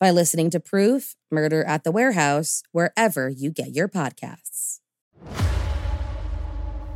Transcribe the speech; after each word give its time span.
by 0.00 0.10
listening 0.10 0.50
to 0.50 0.60
Proof 0.60 1.14
Murder 1.30 1.64
at 1.64 1.84
the 1.84 1.92
Warehouse 1.92 2.62
wherever 2.72 3.28
you 3.28 3.50
get 3.50 3.74
your 3.74 3.88
podcasts. 3.88 4.80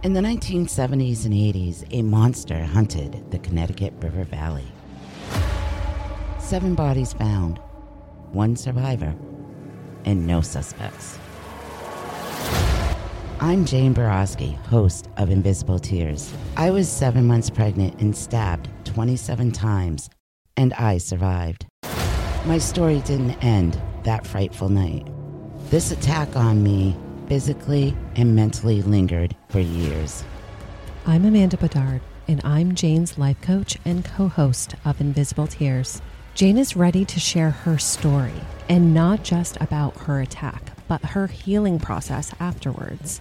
In 0.03 0.13
the 0.13 0.21
1970s 0.21 1.25
and 1.25 1.35
80s, 1.35 1.85
a 1.93 2.03
monster 2.03 2.65
hunted 2.65 3.31
the 3.31 3.39
Connecticut 3.41 3.95
River 4.01 4.25
Valley. 4.25 4.67
Seven 6.39 6.75
bodies 6.75 7.13
found, 7.13 7.59
one 8.33 8.57
survivor, 8.57 9.15
and 10.05 10.27
no 10.27 10.41
suspects. 10.41 11.19
I'm 13.41 13.65
Jane 13.65 13.95
Boroski, 13.95 14.57
host 14.65 15.09
of 15.17 15.31
Invisible 15.31 15.79
Tears. 15.79 16.33
I 16.57 16.71
was 16.71 16.89
seven 16.89 17.25
months 17.25 17.51
pregnant 17.51 18.01
and 18.01 18.17
stabbed 18.17 18.69
27 18.85 19.53
times, 19.53 20.11
and 20.57 20.75
I 20.75 20.99
survived. 20.99 21.68
My 22.49 22.57
story 22.57 23.03
didn't 23.05 23.45
end 23.45 23.79
that 24.05 24.27
frightful 24.27 24.71
night. 24.71 25.07
This 25.69 25.91
attack 25.91 26.35
on 26.35 26.63
me 26.63 26.97
physically 27.27 27.95
and 28.17 28.35
mentally 28.35 28.81
lingered 28.81 29.37
for 29.51 29.61
years. 29.61 30.25
I'm 31.05 31.27
Amanda 31.27 31.59
Bedard, 31.59 32.01
and 32.27 32.41
I'm 32.45 32.75
Jane's 32.75 33.19
life 33.19 33.39
coach 33.43 33.77
and 33.85 34.03
co 34.03 34.29
host 34.29 34.77
of 34.87 34.99
Invisible 34.99 35.47
Tears. 35.47 36.01
Jane 36.35 36.57
is 36.57 36.75
ready 36.75 37.05
to 37.05 37.21
share 37.21 37.51
her 37.51 37.77
story, 37.77 38.41
and 38.67 38.95
not 38.95 39.23
just 39.23 39.59
about 39.61 39.95
her 39.99 40.23
attack, 40.23 40.73
but 40.89 41.05
her 41.05 41.27
healing 41.27 41.79
process 41.79 42.33
afterwards. 42.41 43.21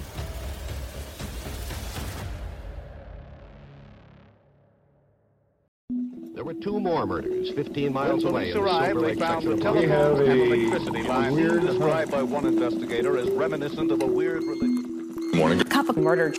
Two 6.61 6.79
more 6.79 7.07
murders 7.07 7.49
15 7.51 7.91
miles 7.91 8.23
When 8.23 8.33
away 8.33 8.51
police 8.51 8.55
in 8.55 8.61
the 8.61 8.69
arrived, 8.69 8.91
Silver 8.91 9.07
they 9.07 9.15
found 9.15 9.43
section 9.43 9.51
a 9.51 9.55
of 9.55 9.61
telephone 9.61 10.29
and 10.29 10.41
electricity 10.41 11.03
line 11.03 11.35
described 11.35 12.11
by 12.11 12.21
one 12.21 12.45
investigator 12.45 13.17
as 13.17 13.29
reminiscent 13.31 13.91
of 13.91 14.01
a 14.01 14.05
weird 14.05 14.43
religion. 14.43 15.63
Couple 15.65 15.97
murdered. 15.97 16.37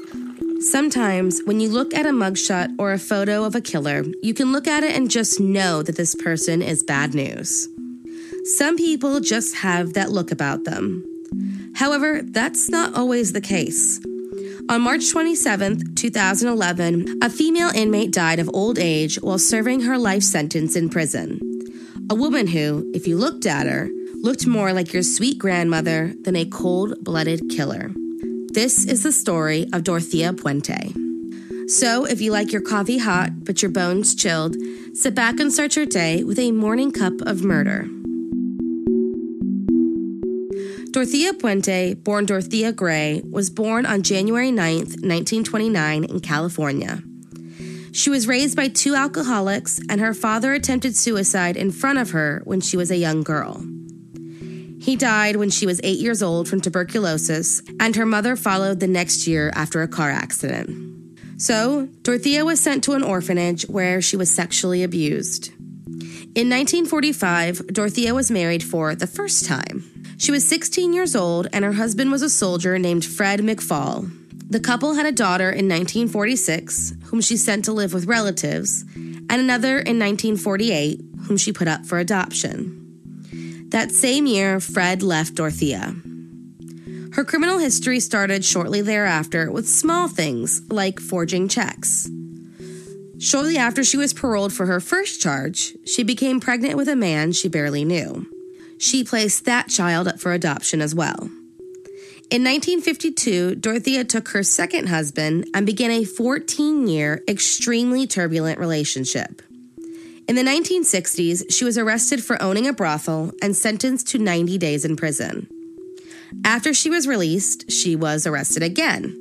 Sometimes, 0.61 1.41
when 1.45 1.59
you 1.59 1.69
look 1.69 1.93
at 1.93 2.07
a 2.07 2.11
mugshot 2.11 2.73
or 2.79 2.93
a 2.93 2.99
photo 2.99 3.45
of 3.45 3.57
a 3.57 3.61
killer, 3.61 4.05
you 4.23 4.33
can 4.33 4.53
look 4.53 4.69
at 4.69 4.85
it 4.85 4.95
and 4.95 5.11
just 5.11 5.41
know 5.41 5.83
that 5.83 5.97
this 5.97 6.15
person 6.15 6.63
is 6.63 6.85
bad 6.85 7.15
news. 7.15 7.69
Some 8.45 8.77
people 8.77 9.19
just 9.19 9.57
have 9.57 9.95
that 9.95 10.13
look 10.13 10.31
about 10.31 10.65
them. 10.65 11.05
However, 11.75 12.23
that's 12.23 12.69
not 12.69 12.95
always 12.95 13.33
the 13.33 13.41
case. 13.41 14.01
On 14.73 14.81
March 14.81 15.11
27, 15.11 15.97
2011, 15.97 17.19
a 17.21 17.29
female 17.29 17.69
inmate 17.75 18.11
died 18.11 18.39
of 18.39 18.49
old 18.55 18.79
age 18.79 19.17
while 19.17 19.39
serving 19.39 19.83
her 19.83 19.99
life 19.99 20.23
sentence 20.23 20.77
in 20.77 20.89
prison. 20.89 21.39
A 22.09 22.15
woman 22.15 22.47
who, 22.47 22.91
if 22.95 23.07
you 23.07 23.19
looked 23.19 23.45
at 23.45 23.67
her, 23.67 23.91
looked 24.23 24.47
more 24.47 24.73
like 24.73 24.95
your 24.95 25.03
sweet 25.03 25.37
grandmother 25.37 26.15
than 26.23 26.37
a 26.37 26.47
cold 26.47 26.95
blooded 27.05 27.51
killer. 27.51 27.91
This 28.55 28.87
is 28.87 29.03
the 29.03 29.13
story 29.13 29.67
of 29.75 29.85
Dorothea 29.85 30.33
Puente. 30.33 30.95
So, 31.69 32.07
if 32.07 32.23
you 32.23 32.33
like 32.33 32.51
your 32.51 32.63
coffee 32.63 32.97
hot 32.97 33.45
but 33.45 33.61
your 33.61 33.71
bones 33.71 34.15
chilled, 34.15 34.57
sit 34.95 35.15
back 35.15 35.39
and 35.39 35.53
start 35.53 35.77
your 35.77 35.85
day 35.85 36.25
with 36.25 36.39
a 36.39 36.51
morning 36.51 36.93
cup 36.93 37.21
of 37.27 37.45
murder. 37.45 37.89
Dorothea 40.93 41.33
Puente, 41.33 41.95
born 41.95 42.27
Dorothea 42.27 42.71
Gray, 42.71 43.23
was 43.31 43.49
born 43.49 43.87
on 43.87 44.03
January 44.03 44.51
9th, 44.51 45.01
1929, 45.01 46.05
in 46.05 46.21
California. 46.21 47.03
She 47.93 48.11
was 48.11 48.29
raised 48.29 48.57
by 48.57 48.69
two 48.69 48.95
alcoholics, 48.95 49.81
and 49.89 50.03
her 50.03 50.13
father 50.13 50.53
attempted 50.53 50.95
suicide 50.95 51.57
in 51.57 51.73
front 51.73 51.99
of 51.99 52.11
her 52.11 52.43
when 52.45 52.61
she 52.61 52.77
was 52.77 52.91
a 52.91 52.99
young 52.99 53.23
girl. 53.23 53.65
He 54.81 54.95
died 54.97 55.37
when 55.37 55.49
she 55.49 55.65
was 55.65 55.81
eight 55.83 55.99
years 55.99 56.23
old 56.23 56.47
from 56.47 56.61
tuberculosis, 56.61 57.63
and 57.81 57.97
her 57.97 58.05
mother 58.05 58.37
followed 58.37 58.81
the 58.81 58.87
next 58.87 59.27
year 59.27 59.51
after 59.55 59.81
a 59.81 59.89
car 59.89 60.11
accident. 60.11 61.19
So, 61.41 61.87
Dorothea 62.03 62.45
was 62.45 62.61
sent 62.61 62.85
to 62.85 62.93
an 62.93 63.03
orphanage 63.03 63.63
where 63.63 64.03
she 64.03 64.19
was 64.19 64.31
sexually 64.31 64.83
abused. 64.83 65.53
In 66.35 66.51
1945, 66.51 67.69
Dorothea 67.69 68.15
was 68.15 68.31
married 68.31 68.63
for 68.63 68.95
the 68.95 69.07
first 69.07 69.47
time. 69.47 69.92
She 70.23 70.31
was 70.31 70.47
16 70.47 70.93
years 70.93 71.17
old, 71.17 71.49
and 71.53 71.65
her 71.65 71.73
husband 71.73 72.13
was 72.13 72.23
a 72.23 72.31
soldier 72.31 72.79
named 72.79 73.05
Fred 73.05 73.41
McFall. 73.41 74.09
The 74.49 74.61
couple 74.61 74.95
had 74.95 75.05
a 75.05 75.11
daughter 75.11 75.51
in 75.51 75.69
1946, 75.69 76.93
whom 77.07 77.21
she 77.21 77.37
sent 77.37 77.65
to 77.65 77.73
live 77.73 77.93
with 77.93 78.05
relatives, 78.05 78.85
and 78.95 79.33
another 79.33 79.79
in 79.79 79.99
1948, 79.99 81.01
whom 81.27 81.37
she 81.37 81.53
put 81.53 81.67
up 81.67 81.85
for 81.85 81.99
adoption. 81.99 83.67
That 83.71 83.91
same 83.91 84.27
year, 84.29 84.61
Fred 84.61 85.03
left 85.03 85.35
Dorothea. 85.35 85.93
Her 87.15 87.25
criminal 87.25 87.59
history 87.59 87.99
started 87.99 88.45
shortly 88.45 88.81
thereafter 88.81 89.51
with 89.51 89.69
small 89.69 90.07
things 90.07 90.63
like 90.71 91.01
forging 91.01 91.49
checks. 91.49 92.09
Shortly 93.19 93.57
after 93.57 93.83
she 93.83 93.97
was 93.97 94.15
paroled 94.15 94.53
for 94.53 94.67
her 94.67 94.79
first 94.79 95.21
charge, 95.21 95.75
she 95.85 96.05
became 96.05 96.39
pregnant 96.39 96.77
with 96.77 96.87
a 96.87 96.95
man 96.95 97.33
she 97.33 97.49
barely 97.49 97.85
knew. 97.85 98.32
She 98.83 99.05
placed 99.05 99.45
that 99.45 99.69
child 99.69 100.09
up 100.09 100.19
for 100.19 100.33
adoption 100.33 100.83
as 100.83 100.93
well. 100.93 101.31
In 102.33 102.43
1952, 102.43 103.55
Dorothea 103.55 104.03
took 104.03 104.31
her 104.31 104.43
second 104.43 104.89
husband 104.89 105.47
and 105.55 105.65
began 105.65 105.93
a 105.93 106.03
14 106.03 106.89
year, 106.89 107.23
extremely 107.29 108.09
turbulent 108.09 108.59
relationship. 108.59 109.41
In 110.27 110.35
the 110.35 110.43
1960s, 110.43 111.45
she 111.49 111.65
was 111.65 111.79
arrested 111.79 112.25
for 112.25 112.43
owning 112.43 112.67
a 112.67 112.73
brothel 112.73 113.31
and 113.41 113.55
sentenced 113.55 114.09
to 114.09 114.19
90 114.19 114.59
days 114.59 114.85
in 114.85 114.97
prison. 114.97 115.47
After 116.45 116.75
she 116.75 116.91
was 116.91 117.07
released, 117.07 117.71
she 117.71 117.95
was 117.95 118.27
arrested 118.27 118.65
again, 118.65 119.17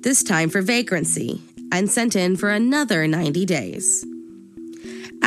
this 0.00 0.22
time 0.22 0.50
for 0.50 0.60
vagrancy, 0.60 1.40
and 1.72 1.90
sent 1.90 2.16
in 2.16 2.36
for 2.36 2.50
another 2.50 3.08
90 3.08 3.46
days. 3.46 4.04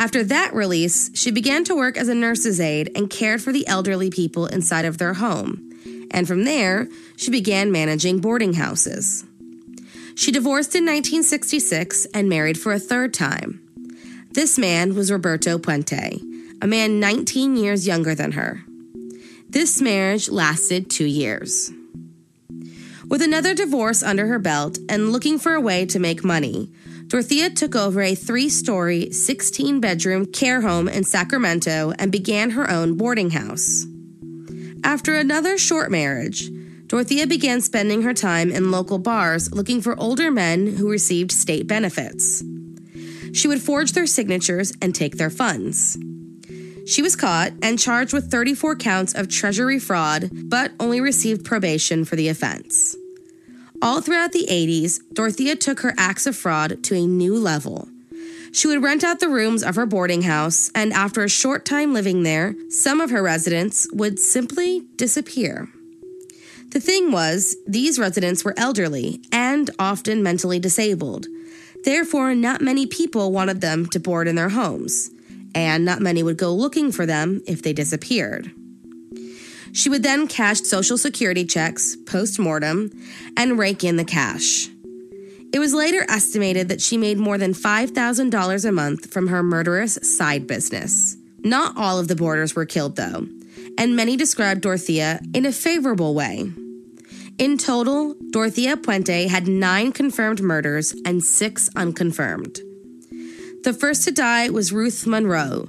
After 0.00 0.24
that 0.24 0.54
release, 0.54 1.10
she 1.12 1.30
began 1.30 1.62
to 1.64 1.76
work 1.76 1.98
as 1.98 2.08
a 2.08 2.14
nurse's 2.14 2.58
aide 2.58 2.90
and 2.96 3.10
cared 3.10 3.42
for 3.42 3.52
the 3.52 3.66
elderly 3.68 4.08
people 4.08 4.46
inside 4.46 4.86
of 4.86 4.96
their 4.96 5.12
home, 5.12 5.74
and 6.10 6.26
from 6.26 6.44
there, 6.44 6.88
she 7.18 7.30
began 7.30 7.70
managing 7.70 8.18
boarding 8.18 8.54
houses. 8.54 9.26
She 10.14 10.32
divorced 10.32 10.74
in 10.74 10.86
1966 10.86 12.06
and 12.14 12.30
married 12.30 12.58
for 12.58 12.72
a 12.72 12.78
third 12.78 13.12
time. 13.12 13.60
This 14.32 14.56
man 14.56 14.94
was 14.94 15.12
Roberto 15.12 15.58
Puente, 15.58 16.18
a 16.62 16.66
man 16.66 16.98
19 16.98 17.56
years 17.56 17.86
younger 17.86 18.14
than 18.14 18.32
her. 18.32 18.64
This 19.50 19.82
marriage 19.82 20.30
lasted 20.30 20.88
two 20.88 21.04
years. 21.04 21.70
With 23.06 23.20
another 23.20 23.52
divorce 23.52 24.02
under 24.02 24.28
her 24.28 24.38
belt 24.38 24.78
and 24.88 25.12
looking 25.12 25.38
for 25.38 25.52
a 25.52 25.60
way 25.60 25.84
to 25.84 25.98
make 25.98 26.24
money, 26.24 26.72
Dorothea 27.10 27.50
took 27.50 27.74
over 27.74 28.00
a 28.02 28.14
three 28.14 28.48
story, 28.48 29.10
16 29.10 29.80
bedroom 29.80 30.26
care 30.26 30.60
home 30.60 30.86
in 30.88 31.02
Sacramento 31.02 31.92
and 31.98 32.12
began 32.12 32.50
her 32.50 32.70
own 32.70 32.96
boarding 32.96 33.30
house. 33.30 33.84
After 34.84 35.16
another 35.16 35.58
short 35.58 35.90
marriage, 35.90 36.48
Dorothea 36.86 37.26
began 37.26 37.62
spending 37.62 38.02
her 38.02 38.14
time 38.14 38.52
in 38.52 38.70
local 38.70 39.00
bars 39.00 39.52
looking 39.52 39.80
for 39.82 39.98
older 39.98 40.30
men 40.30 40.76
who 40.76 40.88
received 40.88 41.32
state 41.32 41.66
benefits. 41.66 42.44
She 43.32 43.48
would 43.48 43.60
forge 43.60 43.90
their 43.90 44.06
signatures 44.06 44.72
and 44.80 44.94
take 44.94 45.16
their 45.16 45.30
funds. 45.30 45.98
She 46.86 47.02
was 47.02 47.16
caught 47.16 47.52
and 47.60 47.76
charged 47.76 48.12
with 48.12 48.30
34 48.30 48.76
counts 48.76 49.16
of 49.16 49.28
treasury 49.28 49.80
fraud, 49.80 50.30
but 50.44 50.70
only 50.78 51.00
received 51.00 51.44
probation 51.44 52.04
for 52.04 52.14
the 52.14 52.28
offense. 52.28 52.94
All 53.82 54.02
throughout 54.02 54.32
the 54.32 54.46
80s, 54.46 55.00
Dorothea 55.14 55.56
took 55.56 55.80
her 55.80 55.94
acts 55.96 56.26
of 56.26 56.36
fraud 56.36 56.82
to 56.84 56.94
a 56.94 57.06
new 57.06 57.38
level. 57.38 57.88
She 58.52 58.68
would 58.68 58.82
rent 58.82 59.02
out 59.02 59.20
the 59.20 59.28
rooms 59.28 59.62
of 59.62 59.76
her 59.76 59.86
boarding 59.86 60.22
house, 60.22 60.70
and 60.74 60.92
after 60.92 61.24
a 61.24 61.30
short 61.30 61.64
time 61.64 61.94
living 61.94 62.22
there, 62.22 62.54
some 62.68 63.00
of 63.00 63.08
her 63.08 63.22
residents 63.22 63.88
would 63.92 64.18
simply 64.18 64.84
disappear. 64.96 65.68
The 66.72 66.80
thing 66.80 67.10
was, 67.10 67.56
these 67.66 67.98
residents 67.98 68.44
were 68.44 68.54
elderly 68.58 69.22
and 69.32 69.70
often 69.78 70.22
mentally 70.22 70.58
disabled. 70.58 71.26
Therefore, 71.82 72.34
not 72.34 72.60
many 72.60 72.86
people 72.86 73.32
wanted 73.32 73.62
them 73.62 73.86
to 73.86 74.00
board 74.00 74.28
in 74.28 74.34
their 74.34 74.50
homes, 74.50 75.10
and 75.54 75.86
not 75.86 76.02
many 76.02 76.22
would 76.22 76.36
go 76.36 76.52
looking 76.52 76.92
for 76.92 77.06
them 77.06 77.42
if 77.46 77.62
they 77.62 77.72
disappeared. 77.72 78.52
She 79.72 79.88
would 79.88 80.02
then 80.02 80.26
cash 80.26 80.60
Social 80.62 80.98
Security 80.98 81.44
checks 81.44 81.96
post 82.06 82.38
mortem 82.38 82.90
and 83.36 83.58
rake 83.58 83.84
in 83.84 83.96
the 83.96 84.04
cash. 84.04 84.68
It 85.52 85.58
was 85.58 85.74
later 85.74 86.04
estimated 86.08 86.68
that 86.68 86.80
she 86.80 86.96
made 86.96 87.18
more 87.18 87.36
than 87.36 87.54
$5,000 87.54 88.64
a 88.64 88.72
month 88.72 89.12
from 89.12 89.28
her 89.28 89.42
murderous 89.42 89.98
side 90.02 90.46
business. 90.46 91.16
Not 91.42 91.76
all 91.76 91.98
of 91.98 92.08
the 92.08 92.14
boarders 92.14 92.54
were 92.54 92.66
killed, 92.66 92.96
though, 92.96 93.26
and 93.76 93.96
many 93.96 94.16
described 94.16 94.60
Dorothea 94.60 95.20
in 95.34 95.46
a 95.46 95.52
favorable 95.52 96.14
way. 96.14 96.52
In 97.38 97.56
total, 97.56 98.14
Dorothea 98.30 98.76
Puente 98.76 99.26
had 99.26 99.48
nine 99.48 99.92
confirmed 99.92 100.42
murders 100.42 100.94
and 101.04 101.24
six 101.24 101.70
unconfirmed. 101.74 102.60
The 103.64 103.72
first 103.72 104.04
to 104.04 104.12
die 104.12 104.50
was 104.50 104.72
Ruth 104.72 105.06
Monroe, 105.06 105.68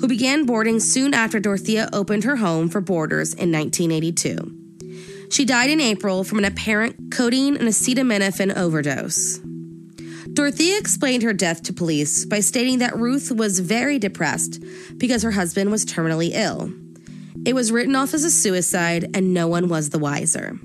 who 0.00 0.08
began 0.08 0.46
boarding 0.46 0.80
soon 0.80 1.14
after 1.14 1.40
Dorothea 1.40 1.88
opened 1.92 2.24
her 2.24 2.36
home 2.36 2.68
for 2.68 2.80
boarders 2.80 3.34
in 3.34 3.50
1982. 3.52 5.28
She 5.30 5.44
died 5.44 5.70
in 5.70 5.80
April 5.80 6.24
from 6.24 6.38
an 6.38 6.44
apparent 6.44 7.12
codeine 7.12 7.56
and 7.56 7.68
acetaminophen 7.68 8.56
overdose. 8.56 9.40
Dorothea 10.32 10.78
explained 10.78 11.22
her 11.22 11.32
death 11.32 11.62
to 11.64 11.72
police 11.72 12.24
by 12.24 12.40
stating 12.40 12.78
that 12.78 12.96
Ruth 12.96 13.32
was 13.32 13.58
very 13.58 13.98
depressed 13.98 14.62
because 14.96 15.22
her 15.22 15.32
husband 15.32 15.70
was 15.70 15.84
terminally 15.84 16.30
ill. 16.32 16.72
It 17.44 17.54
was 17.54 17.72
written 17.72 17.96
off 17.96 18.14
as 18.14 18.24
a 18.24 18.30
suicide, 18.30 19.10
and 19.14 19.32
no 19.32 19.48
one 19.48 19.68
was 19.68 19.90
the 19.90 19.98
wiser. 19.98 20.58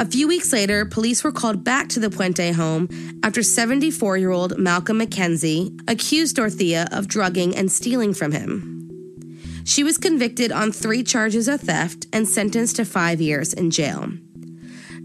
A 0.00 0.06
few 0.06 0.26
weeks 0.26 0.50
later, 0.50 0.86
police 0.86 1.22
were 1.22 1.30
called 1.30 1.62
back 1.62 1.90
to 1.90 2.00
the 2.00 2.08
Puente 2.08 2.54
home 2.54 2.88
after 3.22 3.42
74 3.42 4.16
year 4.16 4.30
old 4.30 4.58
Malcolm 4.58 4.98
McKenzie 4.98 5.78
accused 5.86 6.36
Dorothea 6.36 6.88
of 6.90 7.06
drugging 7.06 7.54
and 7.54 7.70
stealing 7.70 8.14
from 8.14 8.32
him. 8.32 9.36
She 9.66 9.84
was 9.84 9.98
convicted 9.98 10.52
on 10.52 10.72
three 10.72 11.02
charges 11.02 11.48
of 11.48 11.60
theft 11.60 12.06
and 12.14 12.26
sentenced 12.26 12.76
to 12.76 12.86
five 12.86 13.20
years 13.20 13.52
in 13.52 13.70
jail. 13.70 14.08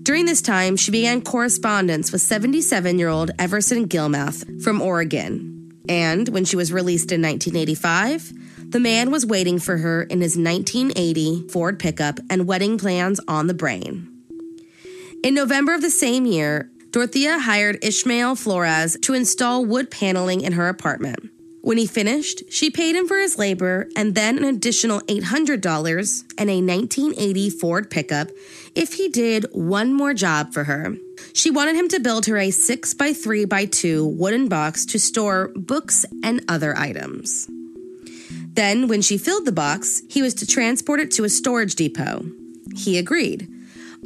During 0.01 0.27
this 0.27 0.42
time, 0.42 0.77
she 0.77 0.92
began 0.92 1.21
correspondence 1.21 2.13
with 2.13 2.21
77 2.21 2.98
year 2.98 3.09
old 3.09 3.31
Everson 3.38 3.89
Gillmouth 3.89 4.63
from 4.63 4.81
Oregon. 4.81 5.74
And 5.89 6.30
when 6.30 6.45
she 6.45 6.56
was 6.56 6.71
released 6.71 7.12
in 7.12 7.21
1985, 7.21 8.31
the 8.71 8.80
man 8.80 9.12
was 9.12 9.25
waiting 9.25 9.59
for 9.59 9.75
her 9.75 10.03
in 10.03 10.21
his 10.21 10.38
1980 10.38 11.50
Ford 11.50 11.80
pickup 11.80 12.21
and 12.30 12.48
wedding 12.48 12.77
plans 12.77 13.19
on 13.27 13.48
the 13.48 13.53
brain. 13.53 14.14
In 15.25 15.33
November 15.33 15.74
of 15.74 15.81
the 15.81 15.89
same 15.89 16.27
year, 16.27 16.69
Dorothea 16.92 17.39
hired 17.39 17.83
Ishmael 17.83 18.36
Flores 18.36 18.95
to 19.01 19.16
install 19.16 19.66
wood 19.66 19.89
paneling 19.89 20.42
in 20.42 20.54
her 20.54 20.69
apartment. 20.69 21.31
When 21.62 21.80
he 21.80 21.88
finished, 21.88 22.44
she 22.51 22.69
paid 22.69 22.95
him 22.95 23.07
for 23.07 23.18
his 23.18 23.39
labor 23.39 23.89
and 23.95 24.13
then 24.13 24.38
an 24.38 24.44
additional 24.44 25.00
$800 25.00 25.56
and 26.38 26.50
a 26.51 26.62
1980 26.62 27.50
Ford 27.50 27.89
pickup 27.89 28.27
if 28.75 28.94
he 28.94 29.10
did 29.10 29.48
one 29.51 29.95
more 29.95 30.13
job 30.13 30.54
for 30.54 30.66
her. 30.66 30.95
She 31.33 31.50
wanted 31.50 31.75
him 31.75 31.88
to 31.88 32.00
build 32.00 32.27
her 32.27 32.38
a 32.38 32.51
6 32.51 32.94
by 32.94 33.12
3 33.12 33.45
by 33.45 33.66
2 33.66 34.06
wooden 34.06 34.48
box 34.48 34.86
to 34.86 35.00
store 35.00 35.48
books 35.56 36.06
and 36.22 36.45
other 36.48 36.77
items. 36.77 37.50
Then, 38.54 38.88
when 38.88 39.01
she 39.01 39.18
filled 39.18 39.45
the 39.45 39.51
box, 39.51 40.04
he 40.07 40.22
was 40.22 40.36
to 40.36 40.45
transport 40.45 41.00
it 41.00 41.10
to 41.13 41.24
a 41.24 41.30
storage 41.30 41.74
depot. 41.74 42.24
He 42.75 43.00
agreed. 43.00 43.55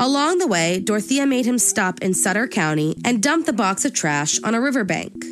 Along 0.01 0.37
the 0.37 0.47
way, 0.47 0.79
Dorothea 0.79 1.25
made 1.25 1.45
him 1.45 1.59
stop 1.59 2.01
in 2.01 2.13
Sutter 2.13 2.47
County 2.47 2.95
and 3.03 3.21
dump 3.21 3.45
the 3.45 3.51
box 3.51 3.83
of 3.83 3.91
trash 3.91 4.41
on 4.43 4.55
a 4.55 4.61
riverbank. 4.61 5.25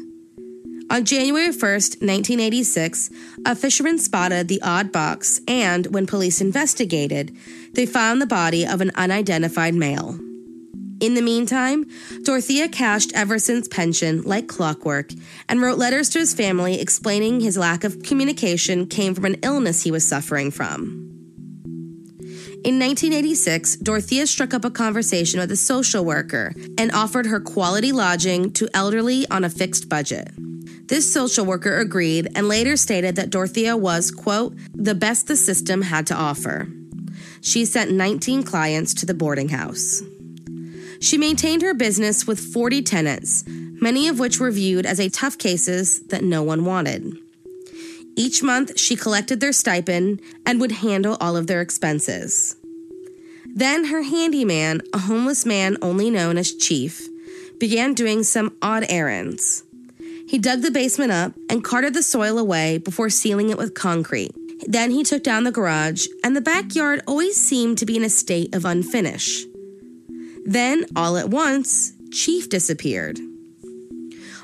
On 0.89 1.05
January 1.05 1.53
1st, 1.53 2.01
1986, 2.01 3.09
a 3.45 3.55
fisherman 3.55 3.97
spotted 3.97 4.49
the 4.49 4.61
odd 4.61 4.91
box, 4.91 5.39
and 5.47 5.85
when 5.87 6.05
police 6.05 6.41
investigated, 6.41 7.33
they 7.75 7.85
found 7.85 8.21
the 8.21 8.25
body 8.25 8.67
of 8.67 8.81
an 8.81 8.91
unidentified 8.95 9.73
male. 9.73 10.19
In 10.99 11.13
the 11.13 11.21
meantime, 11.21 11.85
Dorothea 12.23 12.67
cashed 12.67 13.13
Everson's 13.13 13.69
pension 13.69 14.21
like 14.23 14.47
clockwork 14.47 15.11
and 15.47 15.61
wrote 15.61 15.77
letters 15.77 16.09
to 16.09 16.19
his 16.19 16.33
family 16.33 16.81
explaining 16.81 17.39
his 17.39 17.57
lack 17.57 17.85
of 17.85 18.03
communication 18.03 18.85
came 18.85 19.15
from 19.15 19.25
an 19.25 19.37
illness 19.43 19.83
he 19.83 19.91
was 19.91 20.05
suffering 20.05 20.51
from. 20.51 21.06
In 22.63 22.79
1986, 22.79 23.77
Dorothea 23.77 24.25
struck 24.25 24.53
up 24.53 24.65
a 24.65 24.71
conversation 24.71 25.39
with 25.39 25.51
a 25.51 25.55
social 25.55 26.03
worker 26.03 26.53
and 26.77 26.91
offered 26.91 27.27
her 27.27 27.39
quality 27.39 27.91
lodging 27.91 28.51
to 28.53 28.67
elderly 28.73 29.27
on 29.29 29.43
a 29.43 29.49
fixed 29.49 29.87
budget. 29.87 30.29
This 30.87 31.11
social 31.11 31.45
worker 31.45 31.77
agreed 31.77 32.29
and 32.35 32.47
later 32.47 32.75
stated 32.75 33.15
that 33.15 33.29
Dorothea 33.29 33.77
was, 33.77 34.09
quote, 34.09 34.55
the 34.73 34.95
best 34.95 35.27
the 35.27 35.37
system 35.37 35.83
had 35.83 36.07
to 36.07 36.15
offer. 36.15 36.67
She 37.41 37.63
sent 37.63 37.91
19 37.91 38.43
clients 38.43 38.93
to 38.95 39.05
the 39.05 39.13
boarding 39.13 39.49
house. 39.49 40.01
She 40.99 41.17
maintained 41.17 41.61
her 41.61 41.73
business 41.73 42.25
with 42.25 42.39
40 42.39 42.81
tenants, 42.81 43.43
many 43.47 44.07
of 44.07 44.19
which 44.19 44.39
were 44.39 44.51
viewed 44.51 44.85
as 44.85 44.99
a 44.99 45.09
tough 45.09 45.37
cases 45.37 45.99
that 46.07 46.23
no 46.23 46.41
one 46.41 46.65
wanted. 46.65 47.17
Each 48.17 48.41
month, 48.41 48.79
she 48.79 48.95
collected 48.95 49.39
their 49.39 49.53
stipend 49.53 50.21
and 50.43 50.59
would 50.59 50.71
handle 50.71 51.17
all 51.21 51.37
of 51.37 51.45
their 51.45 51.61
expenses. 51.61 52.55
Then 53.45 53.85
her 53.85 54.01
handyman, 54.01 54.81
a 54.91 54.97
homeless 54.97 55.45
man 55.45 55.77
only 55.83 56.09
known 56.09 56.37
as 56.37 56.55
Chief, 56.55 57.07
began 57.59 57.93
doing 57.93 58.23
some 58.23 58.57
odd 58.61 58.85
errands. 58.89 59.63
He 60.27 60.39
dug 60.39 60.63
the 60.63 60.71
basement 60.71 61.11
up 61.11 61.33
and 61.47 61.63
carted 61.63 61.93
the 61.93 62.03
soil 62.03 62.39
away 62.39 62.79
before 62.79 63.09
sealing 63.09 63.49
it 63.49 63.57
with 63.57 63.75
concrete. 63.75 64.31
Then 64.67 64.89
he 64.89 65.03
took 65.03 65.23
down 65.23 65.43
the 65.43 65.51
garage, 65.51 66.07
and 66.23 66.35
the 66.35 66.41
backyard 66.41 67.01
always 67.07 67.37
seemed 67.37 67.77
to 67.77 67.85
be 67.85 67.95
in 67.95 68.03
a 68.03 68.09
state 68.09 68.55
of 68.55 68.63
unfinish. 68.63 69.43
Then, 70.43 70.85
all 70.95 71.17
at 71.17 71.29
once, 71.29 71.93
Chief 72.11 72.49
disappeared. 72.49 73.19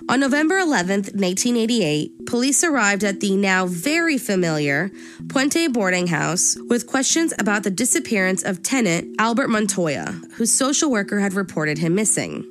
On 0.09 0.19
November 0.19 0.55
11th, 0.55 1.15
1988, 1.15 2.25
police 2.25 2.61
arrived 2.61 3.05
at 3.05 3.21
the 3.21 3.37
now 3.37 3.65
very 3.65 4.17
familiar 4.17 4.91
Puente 5.27 5.71
boarding 5.71 6.07
house 6.07 6.57
with 6.67 6.87
questions 6.87 7.33
about 7.39 7.63
the 7.63 7.71
disappearance 7.71 8.43
of 8.43 8.61
tenant 8.61 9.15
Albert 9.17 9.47
Montoya, 9.47 10.19
whose 10.33 10.51
social 10.51 10.91
worker 10.91 11.19
had 11.19 11.33
reported 11.33 11.77
him 11.77 11.95
missing. 11.95 12.45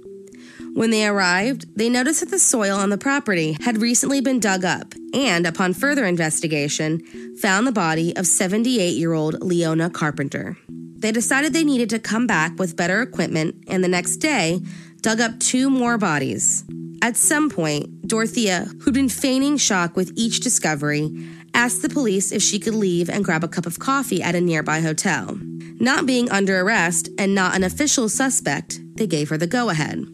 When 0.73 0.91
they 0.91 1.07
arrived, 1.07 1.67
they 1.77 1.91
noticed 1.91 2.21
that 2.21 2.31
the 2.31 2.39
soil 2.39 2.79
on 2.79 2.89
the 2.89 2.97
property 2.97 3.59
had 3.63 3.83
recently 3.83 4.23
been 4.23 4.41
dug 4.41 4.65
up 4.65 4.95
and, 5.13 5.47
upon 5.47 5.75
further 5.75 6.07
investigation, 6.07 7.01
found 7.37 7.67
the 7.67 7.73
body 7.73 8.17
of 8.17 8.27
78 8.27 8.97
year 8.97 9.13
old 9.13 9.43
Leona 9.43 9.91
Carpenter. 9.91 10.57
They 10.69 11.13
decided 11.13 11.53
they 11.53 11.65
needed 11.65 11.91
to 11.91 11.99
come 11.99 12.27
back 12.27 12.59
with 12.59 12.77
better 12.77 13.03
equipment 13.03 13.57
and 13.69 13.85
the 13.85 13.89
next 13.89 14.17
day 14.17 14.63
dug 15.03 15.21
up 15.21 15.39
two 15.39 15.69
more 15.69 15.99
bodies. 15.99 16.65
At 17.03 17.17
some 17.17 17.51
point, 17.51 18.07
Dorothea, 18.07 18.69
who'd 18.81 18.95
been 18.95 19.09
feigning 19.09 19.57
shock 19.57 19.97
with 19.97 20.13
each 20.15 20.39
discovery, 20.39 21.11
asked 21.53 21.83
the 21.83 21.89
police 21.89 22.31
if 22.31 22.41
she 22.43 22.61
could 22.61 22.77
leave 22.77 23.11
and 23.11 23.25
grab 23.25 23.43
a 23.43 23.49
cup 23.49 23.67
of 23.67 23.81
coffee 23.81 24.23
at 24.23 24.37
a 24.37 24.41
nearby 24.41 24.81
hotel. 24.81 25.37
Not 25.81 26.07
being 26.07 26.31
under 26.31 26.61
arrest 26.61 27.09
and 27.19 27.35
not 27.35 27.57
an 27.57 27.65
official 27.65 28.09
suspect, 28.09 28.81
they 28.95 29.09
gave 29.09 29.31
her 29.31 29.37
the 29.37 29.49
go 29.49 29.69
ahead. 29.69 30.07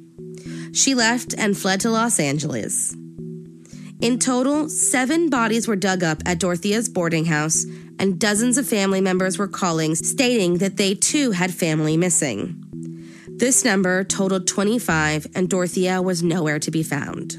She 0.73 0.95
left 0.95 1.35
and 1.37 1.59
fled 1.59 1.81
to 1.81 1.91
Los 1.91 2.19
Angeles. 2.19 2.97
In 4.01 4.19
total, 4.19 4.71
seven 4.71 5.29
bodies 5.29 5.69
were 5.69 5.77
dug 5.77 6.03
up 6.03 6.23
at 6.25 6.39
Dorothea's 6.39 6.89
boarding 6.89 7.27
house, 7.27 7.67
and 7.99 8.19
dozens 8.19 8.57
of 8.57 8.67
family 8.67 9.03
members 9.03 9.39
were 9.39 9.49
calling 9.49 9.95
stating 9.95 10.59
that 10.59 10.79
they 10.79 10.95
too 10.95 11.33
had 11.33 11.53
family 11.53 11.99
missing. 11.99 12.68
This 13.39 13.65
number 13.65 14.03
totaled 14.03 14.49
25, 14.49 15.29
and 15.37 15.49
Dorothea 15.49 16.03
was 16.03 16.25
nowhere 16.25 16.59
to 16.59 16.73
be 16.73 16.83
found. 16.83 17.37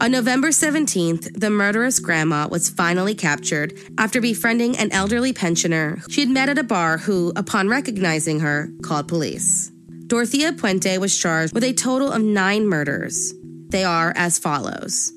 On 0.00 0.10
November 0.10 0.48
17th, 0.48 1.38
the 1.38 1.50
murderous 1.50 1.98
grandma 1.98 2.48
was 2.48 2.70
finally 2.70 3.14
captured 3.14 3.74
after 3.98 4.18
befriending 4.18 4.78
an 4.78 4.90
elderly 4.90 5.34
pensioner 5.34 6.00
she 6.08 6.22
had 6.22 6.30
met 6.30 6.48
at 6.48 6.56
a 6.56 6.64
bar 6.64 6.96
who, 6.96 7.34
upon 7.36 7.68
recognizing 7.68 8.40
her, 8.40 8.72
called 8.82 9.08
police. 9.08 9.70
Dorothea 10.06 10.54
Puente 10.54 10.96
was 10.96 11.18
charged 11.18 11.52
with 11.52 11.64
a 11.64 11.74
total 11.74 12.10
of 12.10 12.22
nine 12.22 12.66
murders. 12.66 13.34
They 13.68 13.84
are 13.84 14.14
as 14.16 14.38
follows 14.38 15.12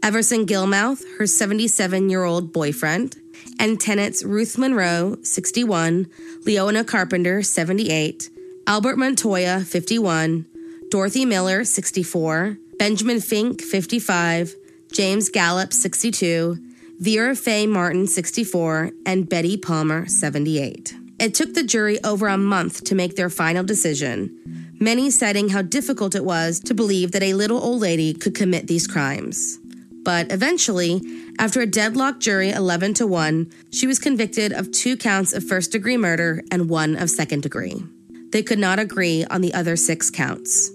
Everson 0.00 0.46
Gillmouth, 0.46 1.02
her 1.18 1.26
77 1.26 2.08
year 2.08 2.22
old 2.22 2.52
boyfriend, 2.52 3.16
and 3.58 3.80
tenants 3.80 4.22
Ruth 4.22 4.56
Monroe, 4.56 5.16
61, 5.22 6.06
Leona 6.46 6.84
Carpenter, 6.84 7.42
78, 7.42 8.30
Albert 8.66 8.96
Montoya, 8.96 9.60
51, 9.60 10.46
Dorothy 10.88 11.24
Miller, 11.24 11.64
64, 11.64 12.56
Benjamin 12.78 13.20
Fink, 13.20 13.60
55, 13.60 14.54
James 14.92 15.28
Gallop, 15.28 15.72
62, 15.72 16.58
Vera 17.00 17.34
Faye 17.34 17.66
Martin, 17.66 18.06
64, 18.06 18.92
and 19.04 19.28
Betty 19.28 19.56
Palmer, 19.56 20.06
78. 20.06 20.94
It 21.18 21.34
took 21.34 21.54
the 21.54 21.64
jury 21.64 22.02
over 22.04 22.28
a 22.28 22.38
month 22.38 22.84
to 22.84 22.94
make 22.94 23.16
their 23.16 23.30
final 23.30 23.64
decision, 23.64 24.72
many 24.78 25.10
citing 25.10 25.48
how 25.48 25.62
difficult 25.62 26.14
it 26.14 26.24
was 26.24 26.60
to 26.60 26.72
believe 26.72 27.10
that 27.12 27.22
a 27.24 27.34
little 27.34 27.60
old 27.60 27.80
lady 27.80 28.14
could 28.14 28.36
commit 28.36 28.68
these 28.68 28.86
crimes. 28.86 29.58
But 30.04 30.30
eventually, 30.30 31.00
after 31.38 31.60
a 31.60 31.66
deadlocked 31.66 32.20
jury 32.20 32.50
11 32.50 32.94
to 32.94 33.08
1, 33.08 33.50
she 33.72 33.88
was 33.88 33.98
convicted 33.98 34.52
of 34.52 34.70
two 34.70 34.96
counts 34.96 35.32
of 35.32 35.42
first 35.42 35.72
degree 35.72 35.96
murder 35.96 36.42
and 36.52 36.68
one 36.68 36.94
of 36.94 37.10
second 37.10 37.42
degree. 37.42 37.82
They 38.32 38.42
could 38.42 38.58
not 38.58 38.78
agree 38.78 39.24
on 39.24 39.40
the 39.40 39.54
other 39.54 39.76
six 39.76 40.10
counts. 40.10 40.70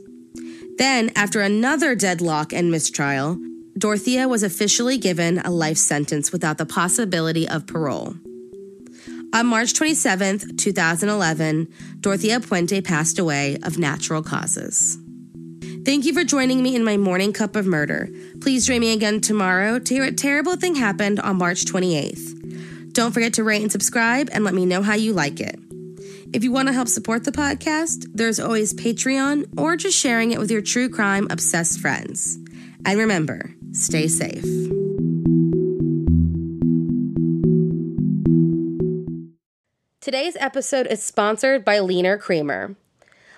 Then, 0.77 1.11
after 1.15 1.41
another 1.41 1.95
deadlock 1.95 2.53
and 2.53 2.71
mistrial, 2.71 3.37
Dorothea 3.77 4.27
was 4.27 4.43
officially 4.43 4.97
given 4.97 5.39
a 5.39 5.51
life 5.51 5.77
sentence 5.77 6.31
without 6.31 6.57
the 6.57 6.65
possibility 6.65 7.47
of 7.47 7.67
parole. 7.67 8.15
On 9.33 9.45
March 9.45 9.73
27, 9.73 10.55
2011, 10.55 11.67
Dorothea 11.99 12.39
Puente 12.39 12.83
passed 12.83 13.19
away 13.19 13.57
of 13.63 13.77
natural 13.77 14.23
causes. 14.23 14.97
Thank 15.83 16.05
you 16.05 16.13
for 16.13 16.23
joining 16.23 16.63
me 16.63 16.75
in 16.75 16.83
my 16.83 16.97
morning 16.97 17.33
cup 17.33 17.55
of 17.55 17.65
murder. 17.65 18.09
Please 18.41 18.65
join 18.65 18.79
me 18.79 18.93
again 18.93 19.19
tomorrow 19.19 19.79
to 19.79 19.93
hear 19.93 20.05
what 20.05 20.17
terrible 20.17 20.55
thing 20.55 20.75
happened 20.75 21.19
on 21.19 21.37
March 21.37 21.65
28th. 21.65 22.93
Don't 22.93 23.11
forget 23.11 23.33
to 23.33 23.43
rate 23.43 23.61
and 23.61 23.71
subscribe 23.71 24.29
and 24.31 24.43
let 24.43 24.53
me 24.53 24.65
know 24.65 24.81
how 24.81 24.95
you 24.95 25.13
like 25.13 25.39
it. 25.39 25.59
If 26.34 26.43
you 26.43 26.51
want 26.51 26.67
to 26.67 26.74
help 26.74 26.89
support 26.89 27.24
the 27.24 27.31
podcast, 27.31 28.05
there's 28.13 28.39
always 28.39 28.74
Patreon 28.74 29.57
or 29.57 29.77
just 29.77 29.98
sharing 29.98 30.31
it 30.31 30.39
with 30.39 30.51
your 30.51 30.62
true 30.62 30.89
crime 30.89 31.25
obsessed 31.29 31.79
friends. 31.79 32.38
And 32.86 33.00
remember, 33.00 33.53
stay 33.72 34.07
safe. 34.07 34.43
Today's 40.01 40.36
episode 40.39 40.88
is 40.88 41.01
sponsored 41.01 41.63
by 41.63 41.79
Leaner 41.79 42.17
Creamer. 42.17 42.75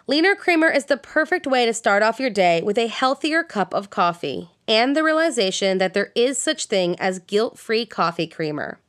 Leaner 0.07 0.35
Creamer 0.35 0.69
is 0.69 0.85
the 0.85 0.97
perfect 0.97 1.45
way 1.45 1.67
to 1.67 1.73
start 1.73 2.01
off 2.01 2.19
your 2.19 2.31
day 2.31 2.63
with 2.63 2.77
a 2.79 2.87
healthier 2.87 3.43
cup 3.43 3.73
of 3.73 3.91
coffee 3.91 4.49
and 4.67 4.95
the 4.95 5.03
realization 5.03 5.77
that 5.77 5.93
there 5.93 6.11
is 6.15 6.39
such 6.39 6.65
thing 6.65 6.99
as 6.99 7.19
guilt-free 7.19 7.85
coffee 7.85 8.27
creamer. 8.27 8.79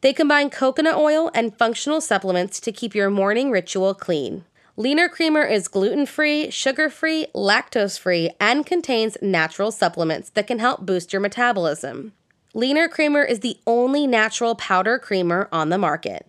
They 0.00 0.12
combine 0.12 0.50
coconut 0.50 0.96
oil 0.96 1.30
and 1.34 1.56
functional 1.56 2.00
supplements 2.00 2.60
to 2.60 2.72
keep 2.72 2.94
your 2.94 3.10
morning 3.10 3.50
ritual 3.50 3.94
clean. 3.94 4.44
Leaner 4.76 5.08
Creamer 5.08 5.42
is 5.42 5.68
gluten 5.68 6.04
free, 6.04 6.50
sugar 6.50 6.90
free, 6.90 7.26
lactose 7.34 7.98
free, 7.98 8.30
and 8.38 8.66
contains 8.66 9.16
natural 9.22 9.70
supplements 9.70 10.28
that 10.30 10.46
can 10.46 10.58
help 10.58 10.84
boost 10.84 11.14
your 11.14 11.20
metabolism. 11.20 12.12
Leaner 12.52 12.86
Creamer 12.86 13.22
is 13.22 13.40
the 13.40 13.58
only 13.66 14.06
natural 14.06 14.54
powder 14.54 14.98
creamer 14.98 15.48
on 15.50 15.70
the 15.70 15.78
market. 15.78 16.26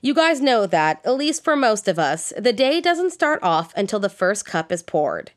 You 0.00 0.14
guys 0.14 0.40
know 0.40 0.66
that, 0.66 1.00
at 1.04 1.16
least 1.16 1.44
for 1.44 1.56
most 1.56 1.88
of 1.88 1.98
us, 1.98 2.32
the 2.38 2.52
day 2.52 2.80
doesn't 2.80 3.12
start 3.12 3.42
off 3.42 3.72
until 3.76 3.98
the 3.98 4.08
first 4.08 4.44
cup 4.44 4.72
is 4.72 4.82
poured. 4.82 5.30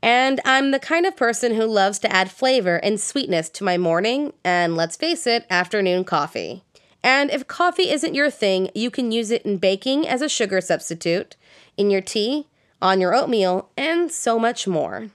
And 0.00 0.40
I'm 0.44 0.72
the 0.72 0.80
kind 0.80 1.06
of 1.06 1.16
person 1.16 1.54
who 1.54 1.64
loves 1.66 2.00
to 2.00 2.12
add 2.12 2.30
flavor 2.30 2.76
and 2.76 3.00
sweetness 3.00 3.48
to 3.50 3.64
my 3.64 3.78
morning 3.78 4.32
and, 4.44 4.76
let's 4.76 4.96
face 4.96 5.26
it, 5.26 5.46
afternoon 5.48 6.04
coffee. 6.04 6.64
And 7.02 7.30
if 7.30 7.46
coffee 7.48 7.90
isn't 7.90 8.14
your 8.14 8.30
thing, 8.30 8.70
you 8.74 8.90
can 8.90 9.10
use 9.10 9.30
it 9.30 9.42
in 9.42 9.58
baking 9.58 10.06
as 10.06 10.22
a 10.22 10.28
sugar 10.28 10.60
substitute, 10.60 11.36
in 11.76 11.90
your 11.90 12.00
tea, 12.00 12.46
on 12.80 13.00
your 13.00 13.14
oatmeal, 13.14 13.70
and 13.76 14.10
so 14.10 14.38
much 14.38 14.66
more. 14.66 15.08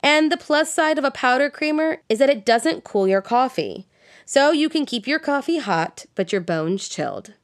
And 0.00 0.30
the 0.30 0.36
plus 0.36 0.72
side 0.72 0.98
of 0.98 1.04
a 1.04 1.10
powder 1.10 1.50
creamer 1.50 1.98
is 2.08 2.18
that 2.18 2.30
it 2.30 2.46
doesn't 2.46 2.84
cool 2.84 3.08
your 3.08 3.22
coffee. 3.22 3.86
So 4.24 4.52
you 4.52 4.68
can 4.68 4.86
keep 4.86 5.06
your 5.06 5.18
coffee 5.18 5.58
hot, 5.58 6.06
but 6.14 6.32
your 6.32 6.40
bones 6.40 6.88
chilled. 6.88 7.34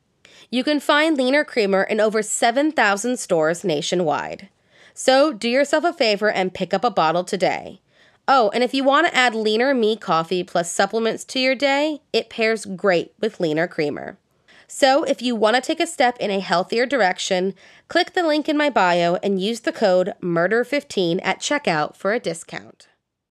You 0.51 0.63
can 0.63 0.81
find 0.81 1.17
Leaner 1.17 1.45
Creamer 1.45 1.83
in 1.83 2.01
over 2.01 2.23
7,000 2.23 3.17
stores 3.19 3.65
nationwide. 3.65 4.49
So 4.93 5.33
do 5.33 5.49
yourself 5.49 5.83
a 5.83 5.93
favor 5.93 6.31
and 6.31 6.55
pick 6.55 6.73
up 6.73 6.85
a 6.85 6.91
bottle 6.91 7.25
today. 7.25 7.81
Oh, 8.27 8.51
and 8.55 8.65
if 8.65 8.73
you 8.73 8.85
want 8.85 9.07
to 9.07 9.15
add 9.15 9.35
Leaner 9.35 9.75
Me 9.75 9.97
coffee 9.97 10.43
plus 10.43 10.73
supplements 10.73 11.25
to 11.27 11.39
your 11.39 11.55
day, 11.55 12.01
it 12.13 12.31
pairs 12.31 12.65
great 12.65 13.13
with 13.21 13.39
Leaner 13.39 13.69
Creamer. 13.69 14.17
So, 14.67 15.05
if 15.05 15.21
you 15.21 15.37
want 15.37 15.57
to 15.57 15.63
take 15.63 15.79
a 15.79 15.87
step 15.87 16.17
in 16.19 16.31
a 16.31 16.41
healthier 16.41 16.87
direction, 16.87 17.55
click 17.89 18.15
the 18.15 18.27
link 18.27 18.49
in 18.49 18.57
my 18.57 18.71
bio 18.71 19.17
and 19.23 19.41
use 19.41 19.61
the 19.61 19.73
code 19.73 20.15
MURDER15 20.23 21.21
at 21.23 21.41
checkout 21.41 21.97
for 21.97 22.15
a 22.15 22.19
discount. 22.19 22.89